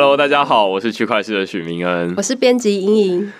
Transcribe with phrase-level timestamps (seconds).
[0.00, 3.32] Hello，大家好，我是区块市的许明恩，我是编辑莹莹。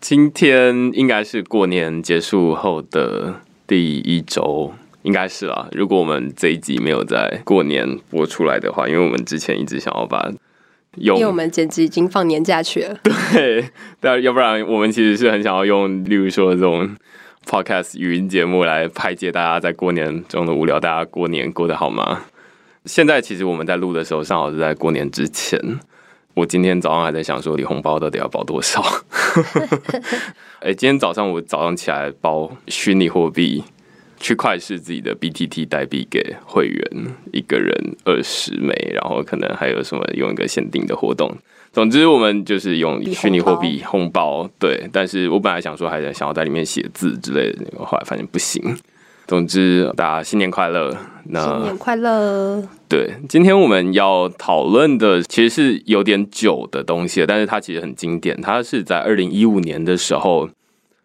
[0.00, 3.34] 今天应该是过年结束后的
[3.66, 4.72] 第一周，
[5.02, 5.68] 应该是啦。
[5.72, 10.32] 如果我们这一集没有在过年播出来的话，因为我们之前一直想要把
[10.96, 12.96] 用，因为我们剪辑已经放年假去了，
[13.34, 13.68] 对，
[14.00, 16.96] 但要不然我们其实是很想要用，例如说这种
[17.46, 20.80] podcast 语音节目来排解大家在过年中的无聊。
[20.80, 22.22] 大家过年过得好吗？
[22.84, 25.60] 现在其实我们在录的时候，正好是在过年之前。
[26.34, 28.82] 我今天早上还在想说，你红包到底要包多少？
[30.60, 33.62] 哎，今天早上我早上起来包虚拟货币，
[34.18, 41.30] 去快市自己的 BTT 代币给会员，一个人二十枚，然后可能还有什么用一个限定的活动。
[41.70, 44.48] 总之，我们就是用虚拟货币红包。
[44.58, 48.74] 对，但是我本来想说，还在想要在里面写字之类的，后来发现不行。
[49.32, 50.94] 总之，大家新年快乐！
[51.30, 52.62] 那新年快乐！
[52.86, 58.38] 对，今天我们要讨论的其实是有点久的东西，但是它其实很经典。
[58.42, 60.46] 它是在二零一五年的时候，《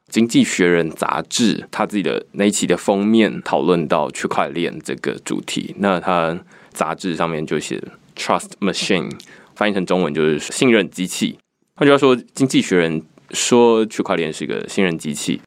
[0.10, 5.74] 经济学人》杂志它自己的那一期的封面讨论到区块链这个主题。
[5.78, 6.38] 那它
[6.74, 7.82] 杂志上面就写
[8.18, 9.10] “trust machine”，
[9.56, 11.38] 翻译成中文就是“信任机器”。
[11.80, 13.02] 换句话说，《经济学人》
[13.32, 15.40] 说区块链是一个信任机器。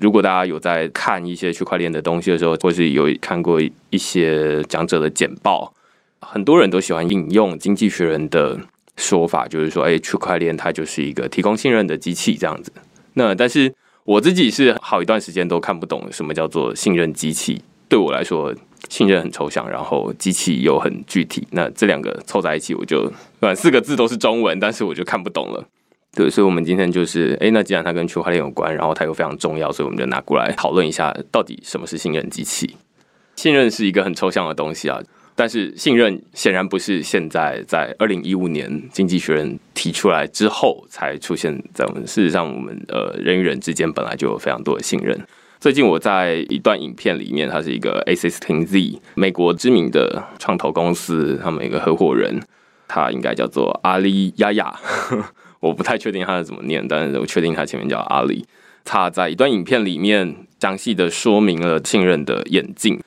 [0.00, 5.72] 如果大家有在看一些区块链的东西的时候，或是有看过一些讲者的简报，
[6.20, 8.58] 很多人都喜欢引用《经济学人》的
[8.96, 12.72] 说法，就是说，哎，区块链它就是一个提供信任的机器这样子。
[13.14, 13.72] 那但是
[14.04, 17.62] 我自己是好一段时间都看不懂什么叫做信任机器。
[17.88, 18.54] 对我来说，
[18.88, 21.46] 信任很抽象，然后机器又很具体。
[21.50, 23.12] 那这两个凑在一起，我就
[23.54, 25.62] 四个字都是中文，但是我就看不懂了。
[26.14, 32.76] 对，所以，我们今天就是，哎，那既然它跟区块链有关，然后它又非常重要，所以我们就拿过来讨论一下，到底什么是信任机器？
[33.36, 35.00] 信任是一个很抽象的东西啊，
[35.34, 42.06] 但是信任显然不是现在在二零一五年《经济学人》提出来之后才出现在我们。
[42.06, 45.18] 事实上，我们呃人与人之间本来就有非常多的信任。
[45.60, 52.38] 最近我在一段影片里面，他是一个 A Sixteen Z 美国知名的创投公司，他们一个合伙人，
[52.86, 54.78] 他应该叫做阿里亚亚。
[55.62, 58.44] 我不太确定他是怎么念，但是我确定他前面叫阿里。
[58.84, 63.00] 他在一段影片里面详细的说明了信任的眼镜，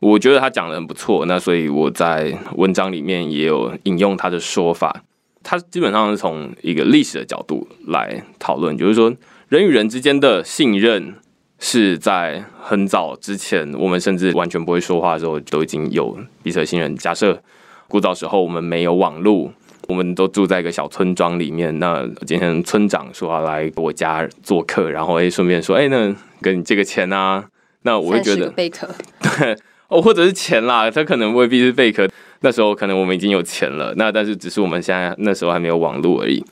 [0.00, 1.24] 我觉得他讲的很不错。
[1.26, 5.04] 那所以我在文章里面也有引用他的说法。
[5.44, 9.14] 他基本上是从一个历史的角度来讨论，就是说
[9.48, 11.14] 人与人之间的信任
[11.60, 16.96] 是在很早之前，我们甚至完全不会说话的时候，都已经有彼此的信任。
[16.96, 17.40] 假设
[17.86, 19.52] 古早时候我们没有网络。
[19.90, 21.76] 我们都住在一个小村庄里面。
[21.80, 27.44] 那今天村长说要来我家做客，然后哎，顺便说，哎，那跟你借个钱啊？
[27.82, 28.88] 那我会觉得贝壳
[29.20, 29.56] 对
[29.88, 32.08] 哦，或者是钱啦，他可能未必是贝壳。
[32.42, 36.44] 那时候可能我们已经有钱了，那但是只是我们现在那时候还没有网络而已。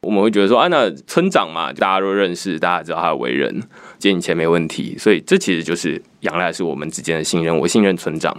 [0.00, 3.62] 我们会觉得说，啊，那村长嘛，大家都认识，大家知道他的为人，
[3.98, 4.96] 借你钱没问题。
[4.96, 8.34] 所以这其实就是仰赖是我们之间的信任，我信任村长。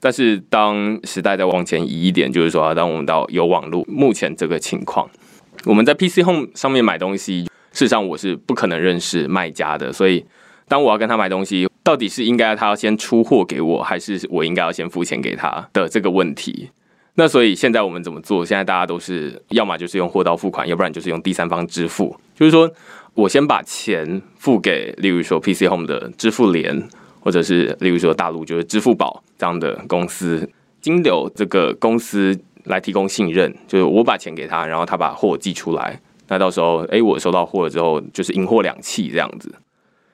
[0.00, 5.10] 但是当时代再往前移一点，就是说，当我们到有网络，目前这个情况，
[5.64, 9.92] 我们在 PC Home 上面买东西，事实上我是不可能认识卖家的。
[9.92, 10.24] 所以，
[10.68, 16.70] 当我要跟他买东西，到底是应该他要先出货给我，还是我应该要先付钱给他的这个问题？
[17.14, 18.46] 那所以现在我们怎么做？
[18.46, 22.70] 现在大家都是要么就是用货到付款，要不然就是用第三方支付，就是说
[23.14, 26.88] 我先把钱付给，例如说 PC Home 的支付联。
[27.28, 30.48] 或者是例如说大陆就是支付宝这样的公司，
[30.80, 32.34] 金流这个公司
[32.64, 39.54] 来提供信任，就是我把钱给他，然后他把货寄出来，那到时候哎我收到货了之后，就是银货两讫这样子。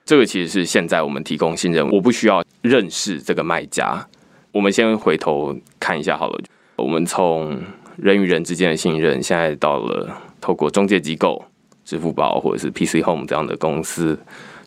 [0.03, 4.05] 这个其实是现在我们提供信任，我不需要认识这个卖家。
[4.51, 6.43] 我们先回头看一下好了，
[6.75, 7.57] 我们从
[7.95, 11.41] 人与人之间的信任，现在到了透过中介机构，
[11.85, 14.19] 支付宝或者是 PC Home 这样的公司。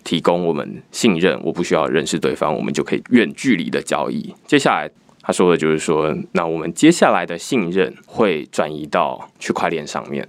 [0.09, 4.35] 提供我们信任，我不需要认识对方，我们就可以远距离的交易。
[4.47, 4.91] 接下来
[5.21, 10.27] 他说的就是说，那我们接下来的信任会转移到区块链上面，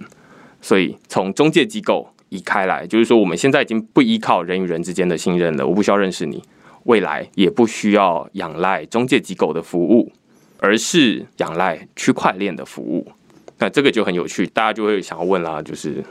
[0.60, 6.42] 所以从中介机构移开来，就是说我们现在已经不依靠人与人之间的信任了，我不需要认识你，
[6.84, 10.12] 未来也不需要仰赖中介机构的服务，
[10.58, 13.10] 而是仰赖区块链的服务。
[13.56, 16.04] 那这个就很有趣，大家就会想要问啦，就是。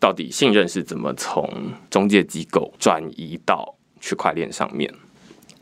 [0.00, 1.48] 到底信任是怎么从
[1.90, 4.90] 中介机构转移到区块链上面？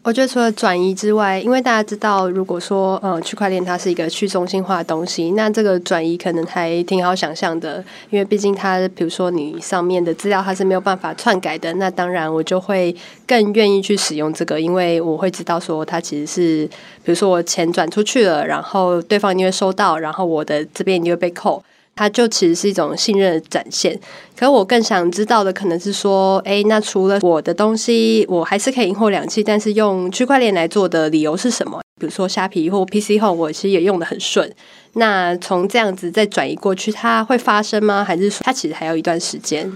[0.05, 7.85] 我觉得除了转移之外，因为大家知道，如果说呃区块链它是一个去中心化的东西，那这个转移可能还挺好想象的。
[8.08, 12.94] 因为毕竟它，比如说你上面的资料它是没有办法篡改的，那当然我就会
[13.26, 16.67] 更愿意去使用这个，因为我会知道说它其实是，
[17.02, 21.62] 比如说我钱转出去了，然后对方一定会收到，然后我的这边一定会被扣。
[21.99, 23.99] 它就其实是一种信任的展现。
[24.39, 31.81] 可我更想知道的可能是说，哎，那除了我的东西，我还是可以赢货两期，但是用区块链来做的理由是什么？
[32.00, 34.49] 比如说虾皮或 PC 后，我其实也用的很顺。
[34.93, 38.05] 那从这样子再转移过去，它会发生吗？
[38.05, 39.69] 还是说它其实还要一段时间？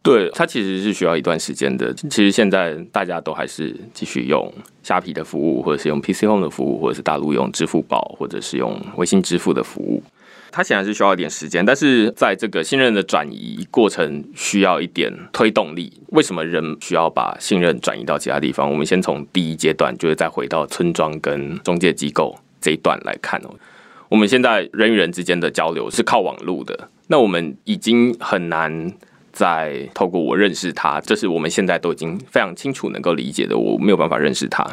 [0.00, 1.92] 对，它其实是需要一段时间的。
[1.92, 4.50] 其实现在大家都还是继续用
[4.84, 10.00] 虾皮的服务，或者是用 PC Home 的服务，或者是大陆用支付宝，或者是用微信支付的服务。
[10.50, 15.92] 它显然是需要一点时间，但是在这个信任的转移过程需要一点推动力。
[16.08, 18.70] 为什么人需要把信任转移到其他地方？
[18.70, 23.50] 我们先从第一阶段，就是再回到村庄跟中介机构这一段来看哦。
[24.08, 28.90] 我们现在人与人之间的交流是靠网络的，那我们已经很难
[29.30, 33.56] 再透过我认识他，这是我们现在都已经非常清楚能够理解的。
[33.56, 34.64] 我没有办法认识他，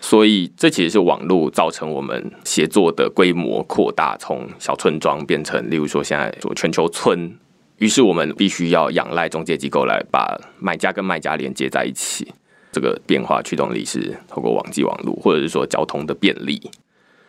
[0.00, 7.36] 所以这其实是网络造成我们协作的规模扩大，从小村庄变成，例如说现在做全球村。
[7.78, 12.26] 于是我们必须要仰赖中介机构来把买家跟卖家连接在一起。
[12.72, 16.60] 这个变化驱动力是透过网际网络，或者是说交通的便利。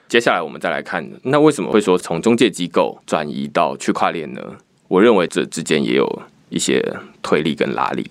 [0.07, 4.41] 接下来我们再来看，那为什么会说从中介机构转移到区块链呢？
[4.87, 6.83] 我认为这之间也有一些
[7.21, 8.09] 推力跟拉力。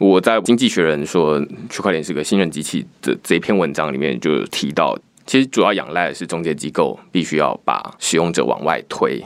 [0.00, 1.38] 我在《经济学人》说
[1.68, 9.22] 区块链是个信任机器的这篇文章里面就提到，其实主要仰赖的是中介机构必须要把使用者往外推。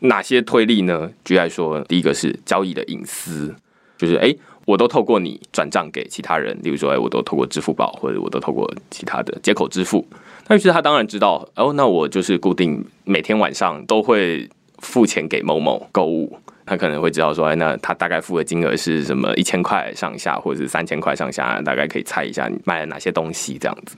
[0.00, 1.08] 哪些推力呢？
[1.24, 3.54] 举例说，第一个是交易的隐私，
[3.96, 4.34] 就是哎，
[4.64, 10.04] 我都透过你转账给其他人，例如说哎，我都透过支付宝或者我都透过其他的接口支付。
[10.48, 14.48] 那于是他当然知道哦，那我就是固定每天晚上都会
[14.78, 23.96] 付钱给某某购物，他可能会知道说，哎，那他大概付的金额是什么一千块上下，或者是三千块上下，大概可以猜一下你买了哪些东西这样子。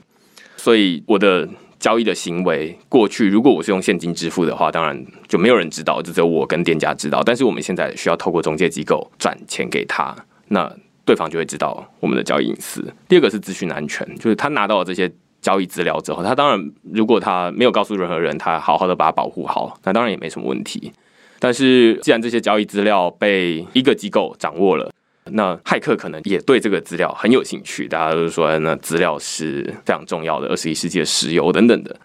[0.55, 1.47] 所以我的
[1.77, 7.21] 交易的行为，过去如果我是用现金支付的话，当然就没有人知道，就只有我跟店家知道。
[7.21, 10.15] 但是我们现在需要透过中介机构转钱给他，
[10.47, 10.71] 那
[11.03, 12.81] 对方就会知道我们的交易隐私。
[13.07, 15.11] 第二个是资讯安全，就是他拿到了这些。
[15.41, 20.93] 交易资料之后，他当然如果他没有告诉任何人，他好好的把它保护好，那当然也没什么问题。
[21.41, 24.93] 但是既然这些交易资料被一个机构掌握了，
[25.31, 27.87] 那骇客可能也对这个资料很有兴趣。
[27.87, 31.99] 大家都说，那资料是非常重要的，二十一世纪的石油等等的，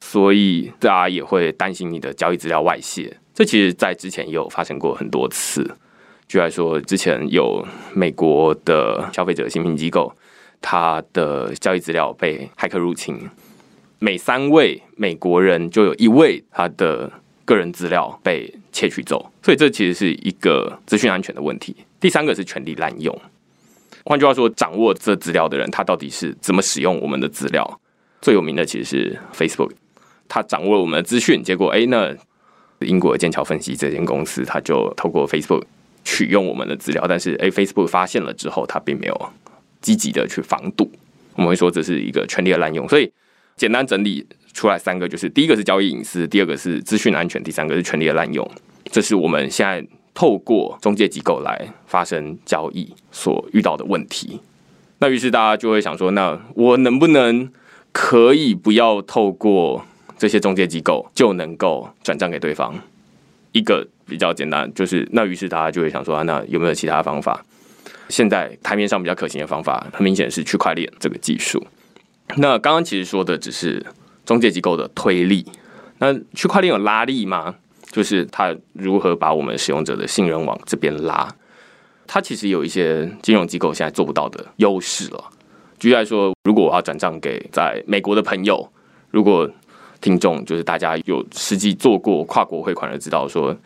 [0.00, 3.14] 所以大家也会担心你的交易资料外泄。
[3.34, 5.76] 这其实，在之前也有发生过很多次。
[6.26, 10.12] 举来说，之前有美国的消费者信评机构。
[10.64, 13.28] 他的交易资料被骇客入侵，
[13.98, 17.10] 每三位美国人就有一位他的
[17.44, 21.76] 个人资料被窃取走，所以这其实是一个资讯安全的问题。
[22.00, 23.16] 第三个是权力滥用，
[24.04, 27.80] 换句话说，掌握这资料的人他到底是怎么使用我们的资料？
[28.20, 29.70] 最有名的其实是 Facebook，
[30.28, 32.12] 他掌握了我们的资讯，结果哎，那
[32.80, 35.62] 英国剑桥分析这间公司他就透过 Facebook
[36.04, 39.32] 取用我们的资料，但是哎，Facebook 发现了之后，他并没有。
[39.80, 40.88] 积极的去防堵，
[41.34, 42.88] 我们会说这是一个权力的滥用。
[42.88, 43.12] 所以
[43.56, 48.48] 简单整理出来三个，就是第一个是交易隐私，第二个是资讯安全，第三个是权力的滥用。
[48.90, 54.40] 这是我们现在透过中介机构来发生交易所遇到的问题。
[54.98, 57.50] 那于是大家就会想说，那我能不能
[57.92, 59.84] 可以不要透过
[60.18, 62.78] 这些中介机构就能够转账给对方？
[63.52, 67.44] 一个比较简单，就是那于是大家就会想说，那有没有其他方法？
[68.08, 71.66] 现在台面上比较可行的方法，很明显是区块链这个技术。
[72.36, 73.84] 那刚刚其实说的只是
[74.24, 75.44] 中介机构的推力，
[75.98, 77.54] 那区块链有拉力吗？
[77.90, 81.28] 就是它如何把我们使用者的信任往这边拉？
[82.06, 85.24] 它其实有一些金融机构现在做不到的优势了。
[85.78, 88.66] 举例来说，如果我要转账给在美国的朋友，
[89.10, 89.50] 如果
[90.00, 93.56] 听众就是大家有实际做过跨国汇款的，知道说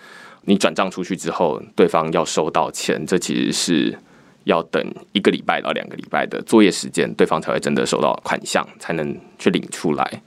[0.42, 3.98] 你转账出去之后，对方要收到钱，这其实是。
[4.46, 10.22] 要等一个礼拜到两个礼拜的作业时间，对方才会真的收到款项，才能去领出来。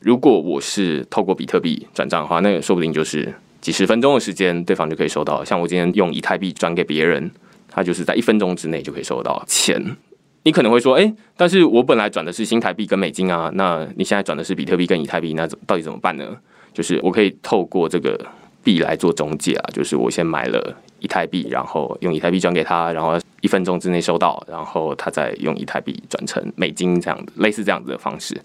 [0.00, 5.44] 如果我是透过比特币转账的话，那说不定就是几十分钟的时间，对方就可以收到。
[5.44, 7.30] 像我今天用以太币转给别人，
[7.68, 9.96] 他就是在一分钟之内就可以收到钱。
[10.44, 16.36] 你可能会说，哎，但是我本来转的是新台币跟美金啊，那你现在转的是比特币跟以太币，那到底怎么办呢？
[16.72, 18.18] 就是我可以透过这个
[18.62, 23.18] 币来做中介啊，就是我先买了以太币，然后用以太币转给他，然后。
[23.40, 28.36] 一分钟之内收到，然后他再用以太币转成美金，这样子类似这样子的方式。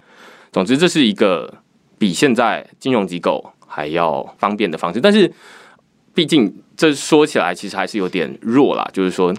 [0.54, 1.54] 总之，这是一个
[1.98, 5.02] 比现在金融机构还要方便的方式。
[5.02, 5.30] 但是，
[6.14, 9.34] 毕竟这说起来其实还是有点弱啦，就是说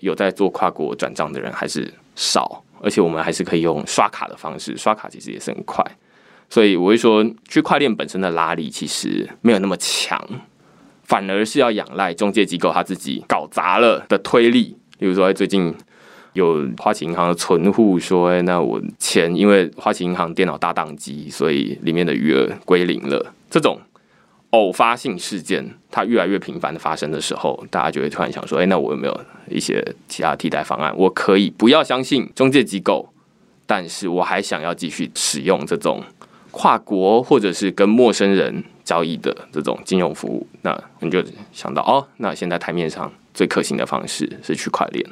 [0.00, 5.84] 有在做跨国转账的人还是少，而且我们还是可以用刷卡的方式，刷卡其实也是很快。
[6.48, 10.20] 所以我会说，区块链本身的拉力其实没有那么强。
[11.02, 14.74] 反而是要仰赖中介机构他自己搞砸了的推力。
[15.00, 15.74] 例如说，最近
[16.34, 23.80] 有花旗银行的存户说：“哎，那我钱因为花旗银行电脑大宕机，所以里面的余额归零了。”这种
[24.50, 30.92] 偶发性事件，它越来越频繁的发生的时候，大家就会突然想说：“哎，那我有没有一些其他替代方案？
[30.96, 33.08] 我可以不要相信中介机构，
[33.64, 36.02] 但是我还想要继续使用这种
[36.50, 41.22] 跨国或者是跟陌生人交易的这种金融服务。”那你就
[41.52, 45.06] 想到哦，那现在台面上最可行的方式是区块链。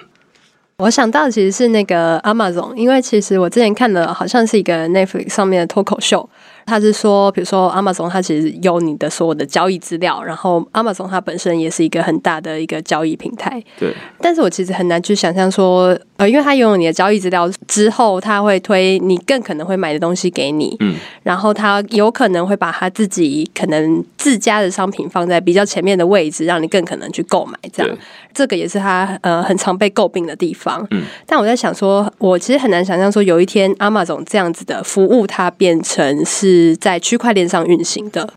[0.82, 6.28] 我想到其实是那个 Amazon，因为其实我之前看的好像是一个 Netflix 上面的脱口秀。
[6.64, 13.62] 他是说，比如说 Amazon，它其实有你的所有的交易资料，然后 Amazon 它本身也是一个很大的一个交易平台。
[13.78, 13.92] 对。
[14.20, 20.76] 但是我其实很难去想象说，呃，因为他拥有你的交易资料之后，他会推你更可能会买的东西给你。
[20.79, 20.95] 嗯。
[21.25, 27.59] 然后他有可能会把他自己可能自家的商品放在比较前面的位置，让你更可能去购买。
[27.73, 27.99] 这样，
[28.33, 30.87] 这个也是他呃很常被诟病的地方。
[30.93, 31.02] 嗯。
[31.26, 36.23] 但我在想说，我其实很难想象说，有一天 Amazon 这样子的服务，它变成。
[36.25, 38.29] 是在区块链上运行的。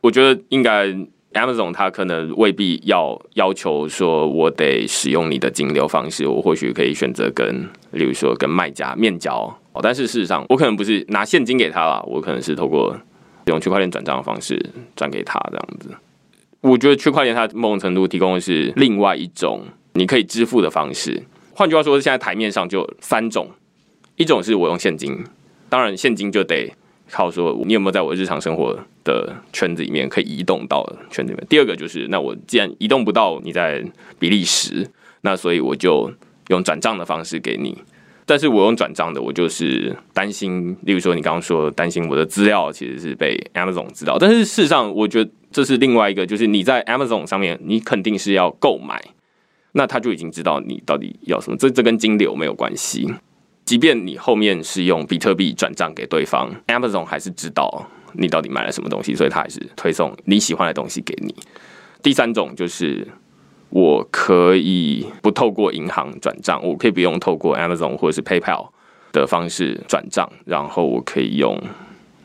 [0.00, 0.86] 我觉得应该
[1.38, 7.46] Amazon 它可能未必要要求说，我得使用你的金流方式，我或许可以选择跟，
[7.92, 9.34] 例如说跟卖家面交。
[9.72, 12.96] 哦但是事实上，我可能不是拿现金给他了，我可能是透过
[13.46, 14.60] 用区块链转账的方式
[14.96, 15.90] 转给他这样子。
[16.60, 21.22] 我觉得区块链它某种程度提供的是另外一种你可以支付的方式。
[21.54, 23.48] 换句话说，现在台面上就三种，
[24.16, 25.24] 一种是我用现金，
[25.68, 26.72] 当然现金就得。
[27.10, 31.46] 靠说，你有没有在我日常生活的圈子里面可以移动到圈子里面？
[31.48, 33.84] 第二个就是，那我既然移动不到你在
[34.18, 34.88] 比利时，
[35.22, 36.12] 那所以我就
[36.48, 37.76] 用转账的方式给你。
[38.26, 44.18] 但是我用转账的，我就是担心，例如说你刚刚说担心我的资料其实是被 Amazon 知道。
[44.18, 49.02] 但是事实上，我觉得这是另外一个，就是你在 Amazon 上面，你肯定是要购买，
[49.72, 51.56] 那他就已经知道你到底要什么。
[51.56, 53.08] 这这跟金流没有关系。
[53.68, 61.34] 即便你后面是用比特币转账给对方，Amazon 还是知道你到底买了什么东西，所以他还是推送你喜欢的东西给你。
[62.02, 63.06] 第三种就是
[63.68, 68.70] 我可以不透过银行转账，我可以不用透过 Amazon 或者是 PayPal
[69.12, 71.62] 的方式转账，然后我可以用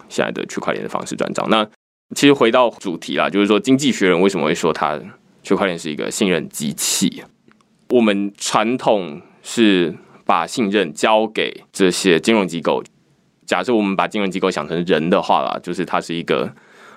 [0.07, 1.45] 现在的区块链的方式转账。
[1.49, 1.67] 那
[2.15, 4.97] 其实回到主题啦，就是说经济学人为什么会说它
[5.43, 7.21] 区块链是一个信任机器？
[7.89, 9.93] 我们传统是。
[10.25, 12.83] 把信任交给这些金融机构。
[13.45, 16.49] 假设我们把金融机构想成人的话啦，就是他是一个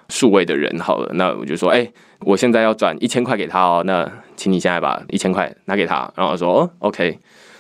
[0.08, 1.10] 数位的人好了。
[1.14, 1.90] 那我就说，哎，
[2.20, 3.82] 我现在要转一千块给他哦。
[3.84, 6.10] 那请你现在把一千块拿给他。
[6.14, 7.18] 然后说，哦，OK。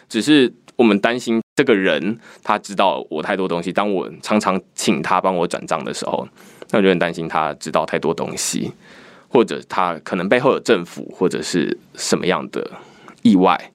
[0.08, 3.72] 只是我们担心这个人他知道我太多东西。
[3.72, 6.26] 当我常常请他帮我转账的时候，
[6.70, 8.70] 那我就很担心他知道太多东西，
[9.28, 12.70] 或者他可能背后有政府或者是什么样的
[13.22, 13.72] 意外。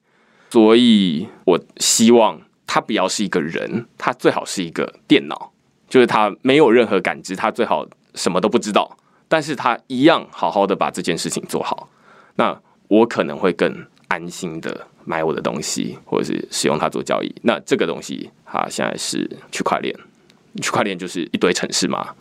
[0.52, 5.50] 所以我希望他不要是一个人，他最好是一个电脑，
[5.88, 11.88] 就是他没有任何感知，他最好什么都不知道，但是他一样好好的把这件事情做好。
[12.34, 17.34] 那我可能会更安心的买我的东西，或者是使用它做交易。
[17.44, 19.96] 那这个东西，它现在是区块链，
[20.60, 22.14] 区块链就是一堆城市嘛。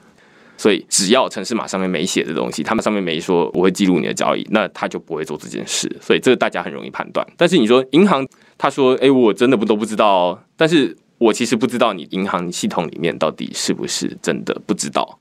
[0.61, 5.91] 所以，只要城市码上面没写的东西，他们上面没说我会记录你的交易，那他就不会做这件事。
[5.99, 7.25] 所以，这个大家很容易判断。
[7.35, 8.23] 但是你说银行，
[8.59, 15.17] 他说：“哎，我真的不都不知道。”哦但是我其实不知道你银行系统里面到底是不是真的不知道。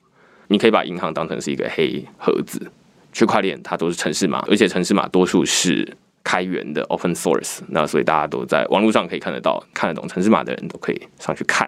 [0.49, 2.71] 你可以把银行当成是一个黑盒子，
[3.11, 7.61] 区块链它都是城市码，而且城市码多数是开源的 open source。
[7.69, 11.67] 那所以大家都在网络上可以看得到，看得懂城市码的人都可以上去看。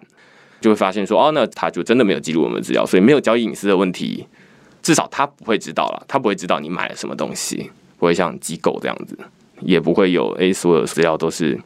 [0.62, 4.24] 就会发现说，哦，那他就真的没有记录我们的资料，所以没有交易隐私的问题，
[4.80, 9.18] 至少他不会知道了，他不会知道你买了什么东西，不会像机构这样子，
[9.60, 11.60] 也不会有，诶，所有的资料都是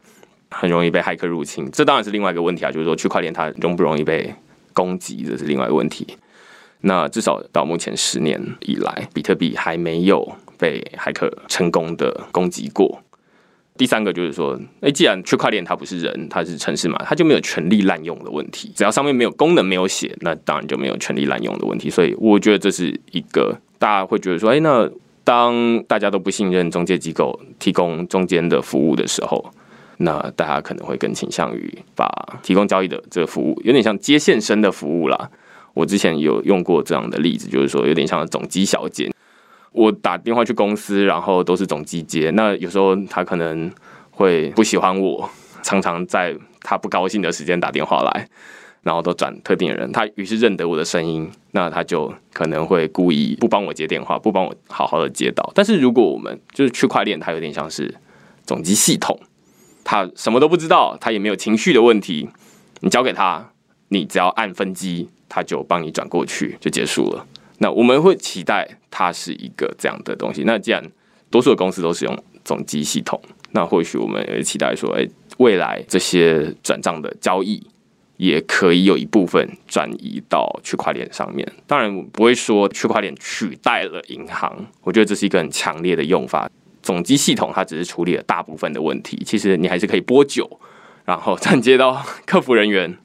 [0.50, 4.35] 很容易被骇客入侵，这当然是另外一个问题啊，就是说区块链它容不容易被
[4.73, 6.07] 攻击，这是另外一个问题。
[6.81, 13.03] 那至少到目前十年以来，比特币还没有被骇客成功的攻击过。
[13.76, 18.73] 第三个就是说，哎，既然区块链它不是人，它是城市嘛，它就没有权利滥用的问题。
[18.75, 21.90] 只要上面没有功能没有写，那当然就没有权利滥用的问题。
[21.90, 24.90] 所以我觉得这是一个大家会觉得说，哎，那
[25.25, 29.52] 当大家都不信任中介机构提供中间的服务的时候，
[29.99, 32.06] 那大家可能会更倾向于把
[32.42, 35.30] 提供交易的这个服务有点像接线生的服务啦。
[35.75, 39.11] 我之前有用过这样的例子，就是说有点像总机小姐。
[39.76, 42.30] 我打电话去公司，然后都是总机接。
[42.30, 43.71] 那有时候他可能
[44.11, 45.30] 会不喜欢我，
[45.62, 48.28] 常常在他不高兴的时间打电话来。
[48.83, 55.50] 然后都转特定的人，他于是认得我的声音，那他就可能会故意不帮我接电话，不帮我好好的接到。
[55.56, 57.92] 但是如果我们就是区块链，它有点像是
[58.45, 59.18] 总机系统，
[59.83, 62.28] 他什么都不知道，他也没有情绪的问题，
[62.78, 63.50] 你交给他，
[63.88, 67.26] 你只要按分机，他就帮你转过去，就结束了。
[67.59, 70.43] 那我们会期待它是一个这样的东西。
[70.45, 70.83] 那既然
[71.31, 73.21] 多数的公司都是用总机系统，
[73.53, 75.07] 那或许我们也期待说，哎，
[75.39, 77.63] 未来这些转账的交易
[78.19, 81.51] 也可以有一部分转移到区块链上面。
[81.67, 86.51] 当然，我不会说区块链取代了银行，我觉得这是一个很强烈的用法。
[86.83, 90.49] 总机系统它只是处理了大部分的问题，其实你还是可以拨酒，
[91.05, 92.97] 然后转接到客服人员。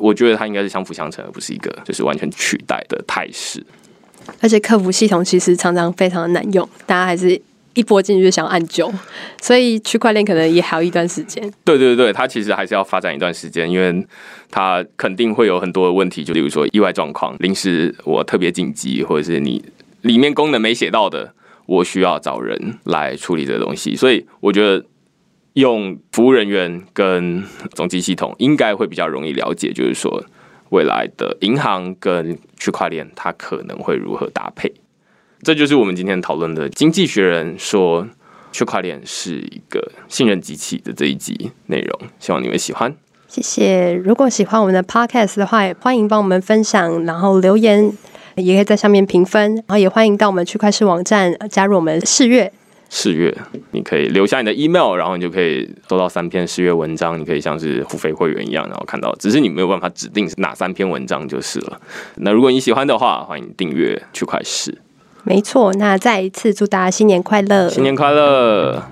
[0.00, 3.64] 我觉得它应该是相辅相成，而不是一个就是完全取代的态势。
[4.40, 7.40] 而且客服系统其实常常非常的难用，大家还是
[7.74, 8.92] 一拨进去就想按九，
[9.40, 11.42] 所以区块链可能也还有一段时间。
[11.64, 14.06] 对对对，它其实还是要发展一段时间，因为
[14.50, 19.64] 它肯定会有很多的问题，就例如说意外状况、临时我特别紧急，或者是你
[20.02, 21.34] 里面功能没写到的，
[21.66, 23.94] 我需要找人来处理这个东西。
[23.94, 24.84] 所以我觉得
[25.52, 27.44] 用服务人员跟
[27.74, 30.24] 总机系统应该会比较容易了解，就是说。
[30.70, 34.72] 未来的银行跟区块链，它可能会如何搭配？
[35.42, 38.06] 这就是我们今天讨论的《经济学人》说
[38.50, 42.00] 区块链是一个信任机器的这一集内容。
[42.18, 42.94] 希望你们喜欢，
[43.28, 43.92] 谢谢。
[43.92, 47.92] 如果喜欢我们的 Podcast 的话，也欢迎帮我们分享，然后留言，
[48.34, 52.52] 也可以在上面评分，然后也欢迎到我们区块市网站加入我们试阅。
[52.90, 53.36] 试阅，
[53.72, 57.18] 你可以留下你的 email，然后你就可以收到三篇试阅文章。
[57.18, 61.80] 你可以像是付费会员一样，然后看到，只是你没有办法指定是哪三篇文章就是了。
[62.16, 64.78] 那如果你喜欢的话，欢迎订阅区块试。
[65.24, 68.82] 没错，那再一次祝大家新年快乐，新年快乐。